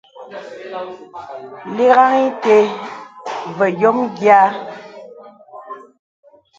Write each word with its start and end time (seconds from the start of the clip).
Lìgāŋ 1.75 2.11
ìtə̀ 2.27 2.61
və 3.57 3.65
yɔ̄mə 3.79 4.03
yìâ. 4.19 4.41